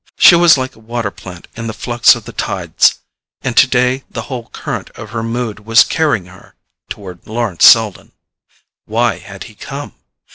She 0.17 0.33
was 0.35 0.57
like 0.57 0.75
a 0.75 0.79
water 0.79 1.11
plant 1.11 1.47
in 1.55 1.67
the 1.67 1.75
flux 1.75 2.15
of 2.15 2.25
the 2.25 2.31
tides, 2.33 3.01
and 3.43 3.55
today 3.55 4.03
the 4.09 4.23
whole 4.23 4.49
current 4.49 4.89
of 4.95 5.11
her 5.11 5.21
mood 5.21 5.59
was 5.59 5.83
carrying 5.83 6.25
her 6.25 6.55
toward 6.89 7.27
Lawrence 7.27 7.67
Selden. 7.67 8.11
Why 8.85 9.19
had 9.19 9.43
he 9.43 9.53
come? 9.53 9.93